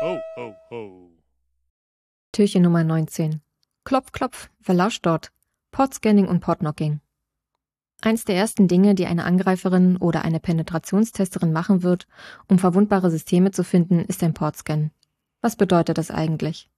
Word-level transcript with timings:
Ho, 0.00 0.20
ho, 0.36 0.54
ho. 0.70 1.10
Türchen 2.30 2.62
Nummer 2.62 2.84
19. 2.84 3.40
Klopf, 3.82 4.12
klopf, 4.12 4.48
wer 4.60 4.76
lauscht 4.76 5.04
dort? 5.04 5.32
Portscanning 5.72 6.28
und 6.28 6.38
Portknocking. 6.38 7.00
Eins 8.02 8.24
der 8.24 8.36
ersten 8.36 8.68
Dinge, 8.68 8.94
die 8.94 9.06
eine 9.06 9.24
Angreiferin 9.24 9.96
oder 9.96 10.24
eine 10.24 10.38
Penetrationstesterin 10.38 11.52
machen 11.52 11.82
wird, 11.82 12.06
um 12.46 12.60
verwundbare 12.60 13.10
Systeme 13.10 13.50
zu 13.50 13.64
finden, 13.64 14.04
ist 14.04 14.22
ein 14.22 14.34
Portscan. 14.34 14.92
Was 15.40 15.56
bedeutet 15.56 15.98
das 15.98 16.12
eigentlich? 16.12 16.70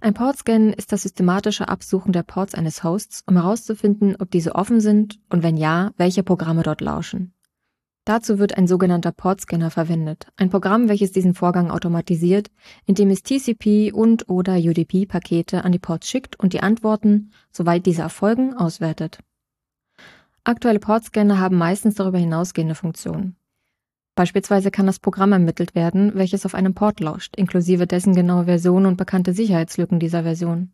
Ein 0.00 0.14
Portscan 0.14 0.72
ist 0.72 0.92
das 0.92 1.02
systematische 1.02 1.68
Absuchen 1.68 2.14
der 2.14 2.22
Ports 2.22 2.54
eines 2.54 2.82
Hosts, 2.82 3.22
um 3.26 3.36
herauszufinden, 3.36 4.16
ob 4.18 4.30
diese 4.30 4.54
offen 4.54 4.80
sind 4.80 5.20
und 5.28 5.42
wenn 5.42 5.58
ja, 5.58 5.90
welche 5.98 6.22
Programme 6.22 6.62
dort 6.62 6.80
lauschen. 6.80 7.34
Dazu 8.04 8.38
wird 8.38 8.58
ein 8.58 8.66
sogenannter 8.66 9.12
Portscanner 9.12 9.70
verwendet, 9.70 10.26
ein 10.36 10.50
Programm, 10.50 10.90
welches 10.90 11.12
diesen 11.12 11.32
Vorgang 11.32 11.70
automatisiert, 11.70 12.50
indem 12.84 13.08
es 13.08 13.22
TCP 13.22 13.92
und 13.92 14.28
oder 14.28 14.56
UDP-Pakete 14.56 15.64
an 15.64 15.72
die 15.72 15.78
Ports 15.78 16.08
schickt 16.08 16.38
und 16.38 16.52
die 16.52 16.60
Antworten, 16.60 17.30
soweit 17.50 17.86
diese 17.86 18.02
erfolgen, 18.02 18.52
auswertet. 18.52 19.20
Aktuelle 20.44 20.80
Portscanner 20.80 21.40
haben 21.40 21.56
meistens 21.56 21.94
darüber 21.94 22.18
hinausgehende 22.18 22.74
Funktionen. 22.74 23.36
Beispielsweise 24.14 24.70
kann 24.70 24.84
das 24.84 24.98
Programm 24.98 25.32
ermittelt 25.32 25.74
werden, 25.74 26.14
welches 26.14 26.44
auf 26.44 26.54
einem 26.54 26.74
Port 26.74 27.00
lauscht, 27.00 27.34
inklusive 27.36 27.86
dessen 27.86 28.14
genaue 28.14 28.44
Version 28.44 28.84
und 28.84 28.98
bekannte 28.98 29.32
Sicherheitslücken 29.32 29.98
dieser 29.98 30.24
Version. 30.24 30.72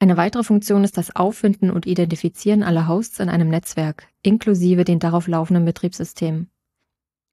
Eine 0.00 0.16
weitere 0.16 0.44
Funktion 0.44 0.84
ist 0.84 0.96
das 0.96 1.16
Auffinden 1.16 1.70
und 1.70 1.86
Identifizieren 1.86 2.62
aller 2.62 2.86
Hosts 2.86 3.18
in 3.18 3.28
einem 3.28 3.48
Netzwerk, 3.48 4.06
inklusive 4.22 4.84
den 4.84 5.00
darauf 5.00 5.26
laufenden 5.26 5.64
Betriebssystemen. 5.64 6.50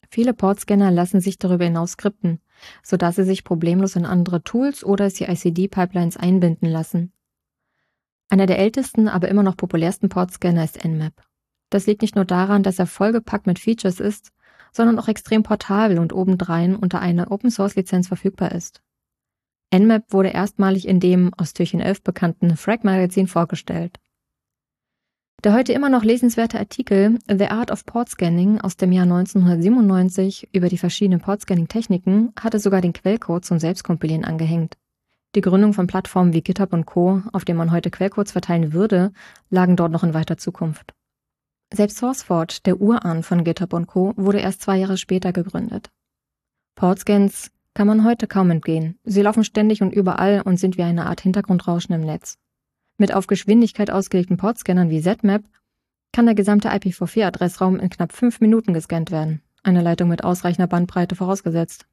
Viele 0.09 0.33
Portscanner 0.33 0.89
lassen 0.91 1.19
sich 1.19 1.37
darüber 1.37 1.65
hinaus 1.65 1.91
skripten, 1.91 2.39
sodass 2.81 3.17
sie 3.17 3.23
sich 3.23 3.43
problemlos 3.43 3.95
in 3.95 4.05
andere 4.05 4.43
Tools 4.43 4.83
oder 4.83 5.09
CICD-Pipelines 5.09 6.17
einbinden 6.17 6.69
lassen. 6.69 7.11
Einer 8.29 8.47
der 8.47 8.57
ältesten, 8.57 9.07
aber 9.07 9.29
immer 9.29 9.43
noch 9.43 9.57
populärsten 9.57 10.09
Portscanner 10.09 10.63
ist 10.63 10.83
Nmap. 10.83 11.13
Das 11.69 11.85
liegt 11.85 12.01
nicht 12.01 12.15
nur 12.15 12.25
daran, 12.25 12.63
dass 12.63 12.79
er 12.79 12.87
vollgepackt 12.87 13.45
mit 13.45 13.59
Features 13.59 13.99
ist, 13.99 14.31
sondern 14.71 14.97
auch 14.97 15.07
extrem 15.07 15.43
portabel 15.43 15.99
und 15.99 16.13
obendrein 16.13 16.75
unter 16.75 16.99
einer 16.99 17.31
Open-Source-Lizenz 17.31 18.07
verfügbar 18.07 18.51
ist. 18.51 18.81
Nmap 19.79 20.13
wurde 20.13 20.29
erstmalig 20.29 20.87
in 20.87 20.99
dem 20.99 21.33
aus 21.35 21.53
Türchen 21.53 21.81
11 21.81 22.03
bekannten 22.03 22.55
Frag-Magazin 22.55 23.27
vorgestellt. 23.27 23.99
Der 25.43 25.53
heute 25.53 25.73
immer 25.73 25.89
noch 25.89 26.03
lesenswerte 26.03 26.57
Artikel 26.57 27.19
The 27.27 27.49
Art 27.49 27.71
of 27.71 27.85
Port 27.85 28.09
Scanning 28.09 28.61
aus 28.61 28.77
dem 28.77 28.91
Jahr 28.91 29.03
1997 29.03 30.49
über 30.53 30.69
die 30.69 30.77
verschiedenen 30.77 31.19
Port-Scanning-Techniken 31.19 32.33
hatte 32.39 32.59
sogar 32.59 32.81
den 32.81 32.93
Quellcode 32.93 33.45
zum 33.45 33.59
Selbstkompilieren 33.59 34.25
angehängt. 34.25 34.77
Die 35.35 35.41
Gründung 35.41 35.73
von 35.73 35.87
Plattformen 35.87 36.33
wie 36.33 36.41
GitHub 36.41 36.71
und 36.71 36.85
Co., 36.85 37.21
auf 37.33 37.43
denen 37.43 37.57
man 37.57 37.71
heute 37.71 37.91
Quellcodes 37.91 38.31
verteilen 38.31 38.71
würde, 38.71 39.11
lagen 39.49 39.75
dort 39.75 39.91
noch 39.91 40.03
in 40.03 40.13
weiter 40.13 40.37
Zukunft. 40.37 40.93
Selbst 41.73 41.97
SourceForge, 41.97 42.59
der 42.63 42.79
Urahn 42.79 43.21
von 43.21 43.43
GitHub 43.43 43.73
und 43.73 43.87
Co., 43.87 44.13
wurde 44.15 44.39
erst 44.39 44.61
zwei 44.61 44.77
Jahre 44.77 44.97
später 44.97 45.33
gegründet. 45.33 45.89
Portscans 46.75 47.51
kann 47.75 47.87
man 47.87 48.05
heute 48.05 48.25
kaum 48.25 48.49
entgehen. 48.49 48.97
Sie 49.03 49.21
laufen 49.21 49.43
ständig 49.43 49.83
und 49.83 49.93
überall 49.93 50.41
und 50.41 50.57
sind 50.57 50.77
wie 50.77 50.83
eine 50.83 51.05
Art 51.05 51.21
Hintergrundrauschen 51.21 51.93
im 51.93 52.01
Netz. 52.01 52.39
Mit 52.97 53.13
auf 53.13 53.27
Geschwindigkeit 53.27 53.91
ausgelegten 53.91 54.37
Portscannern 54.37 54.89
wie 54.89 55.01
ZMAP 55.01 55.43
kann 56.13 56.25
der 56.25 56.35
gesamte 56.35 56.69
IPv4-Adressraum 56.69 57.77
in 57.77 57.89
knapp 57.89 58.13
fünf 58.13 58.39
Minuten 58.39 58.73
gescannt 58.73 59.11
werden. 59.11 59.41
Eine 59.61 59.81
Leitung 59.81 60.07
mit 60.07 60.23
ausreichender 60.23 60.67
Bandbreite 60.67 61.15
vorausgesetzt. 61.15 61.85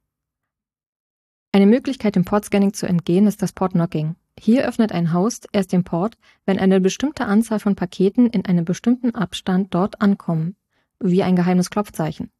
Eine 1.50 1.66
Möglichkeit, 1.66 2.14
dem 2.14 2.24
Portscanning 2.24 2.72
zu 2.72 2.86
entgehen, 2.86 3.26
ist 3.26 3.42
das 3.42 3.52
Port-Knocking. 3.52 4.14
Hier 4.38 4.66
öffnet 4.66 4.92
ein 4.92 5.12
Host 5.12 5.48
erst 5.52 5.72
den 5.72 5.82
Port, 5.82 6.16
wenn 6.46 6.60
eine 6.60 6.80
bestimmte 6.80 7.26
Anzahl 7.26 7.58
von 7.58 7.74
Paketen 7.74 8.28
in 8.28 8.46
einem 8.46 8.64
bestimmten 8.64 9.14
Abstand 9.16 9.74
dort 9.74 10.00
ankommen, 10.00 10.54
wie 11.00 11.24
ein 11.24 11.34
geheimes 11.34 11.70
Klopfzeichen. 11.70 12.30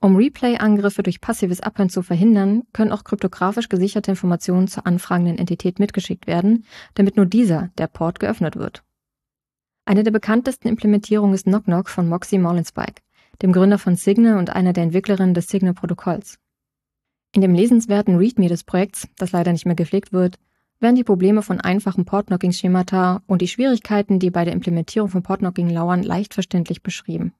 Um 0.00 0.16
Replay-Angriffe 0.16 1.02
durch 1.02 1.20
passives 1.20 1.60
Abhören 1.60 1.90
zu 1.90 2.02
verhindern, 2.02 2.62
können 2.72 2.92
auch 2.92 3.04
kryptografisch 3.04 3.68
gesicherte 3.68 4.12
Informationen 4.12 4.68
zur 4.68 4.86
anfragenden 4.86 5.38
Entität 5.38 5.78
mitgeschickt 5.78 6.26
werden, 6.26 6.64
damit 6.94 7.16
nur 7.16 7.26
dieser, 7.26 7.70
der 7.78 7.88
Port, 7.88 8.20
geöffnet 8.20 8.56
wird. 8.56 8.84
Eine 9.84 10.04
der 10.04 10.10
bekanntesten 10.10 10.68
Implementierungen 10.68 11.34
ist 11.34 11.44
Knock 11.44 11.64
Knock 11.64 11.88
von 11.88 12.08
Moxie 12.08 12.38
Molenspike, 12.38 13.02
dem 13.42 13.52
Gründer 13.52 13.78
von 13.78 13.96
Signal 13.96 14.38
und 14.38 14.50
einer 14.50 14.72
der 14.72 14.84
Entwicklerinnen 14.84 15.34
des 15.34 15.48
Signal-Protokolls. 15.48 16.38
In 17.34 17.42
dem 17.42 17.54
lesenswerten 17.54 18.16
README 18.16 18.48
des 18.48 18.64
Projekts, 18.64 19.08
das 19.16 19.32
leider 19.32 19.52
nicht 19.52 19.66
mehr 19.66 19.74
gepflegt 19.74 20.12
wird, 20.12 20.38
werden 20.80 20.96
die 20.96 21.04
Probleme 21.04 21.42
von 21.42 21.60
einfachen 21.60 22.04
Port-Knocking-Schemata 22.04 23.22
und 23.26 23.42
die 23.42 23.48
Schwierigkeiten, 23.48 24.18
die 24.18 24.30
bei 24.30 24.44
der 24.44 24.54
Implementierung 24.54 25.08
von 25.08 25.22
Port-Knocking 25.22 25.68
lauern, 25.68 26.02
leicht 26.02 26.34
verständlich 26.34 26.82
beschrieben. 26.82 27.32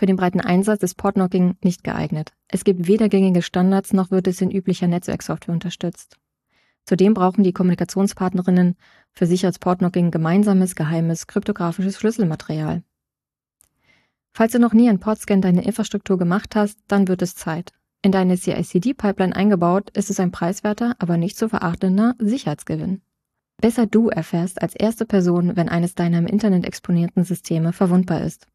Für 0.00 0.06
den 0.06 0.16
breiten 0.16 0.40
Einsatz 0.40 0.82
ist 0.82 0.94
Portknocking 0.94 1.56
nicht 1.62 1.84
geeignet. 1.84 2.32
Es 2.48 2.64
gibt 2.64 2.86
weder 2.86 3.10
gängige 3.10 3.42
Standards 3.42 3.92
noch 3.92 4.10
wird 4.10 4.28
es 4.28 4.40
in 4.40 4.50
üblicher 4.50 4.86
Netzwerksoftware 4.86 5.52
unterstützt. 5.52 6.16
Zudem 6.86 7.12
brauchen 7.12 7.44
die 7.44 7.52
Kommunikationspartnerinnen 7.52 8.76
für 9.12 9.26
sich 9.26 9.44
als 9.44 9.58
Portknocking 9.58 10.10
gemeinsames, 10.10 10.74
geheimes, 10.74 11.26
kryptografisches 11.26 11.98
Schlüsselmaterial. 11.98 12.82
Falls 14.32 14.52
du 14.52 14.58
noch 14.58 14.72
nie 14.72 14.88
ein 14.88 15.00
Portscan 15.00 15.42
deiner 15.42 15.64
Infrastruktur 15.64 16.16
gemacht 16.16 16.56
hast, 16.56 16.78
dann 16.88 17.06
wird 17.06 17.20
es 17.20 17.34
Zeit. 17.34 17.74
In 18.00 18.10
deine 18.10 18.38
CICD-Pipeline 18.38 19.36
eingebaut, 19.36 19.90
ist 19.90 20.08
es 20.08 20.18
ein 20.18 20.32
preiswerter, 20.32 20.96
aber 20.98 21.18
nicht 21.18 21.36
zu 21.36 21.50
verachtender 21.50 22.14
Sicherheitsgewinn. 22.18 23.02
Besser 23.60 23.84
du 23.84 24.08
erfährst 24.08 24.62
als 24.62 24.74
erste 24.74 25.04
Person, 25.04 25.56
wenn 25.56 25.68
eines 25.68 25.94
deiner 25.94 26.20
im 26.20 26.26
Internet 26.26 26.64
exponierten 26.64 27.24
Systeme 27.24 27.74
verwundbar 27.74 28.22
ist. 28.22 28.46